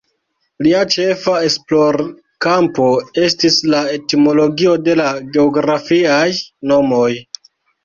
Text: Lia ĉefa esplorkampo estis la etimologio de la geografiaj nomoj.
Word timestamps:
Lia 0.67 0.79
ĉefa 0.93 1.35
esplorkampo 1.49 2.87
estis 3.27 3.59
la 3.75 3.83
etimologio 3.99 4.75
de 4.89 4.99
la 5.03 5.07
geografiaj 5.39 6.27
nomoj. 6.75 7.09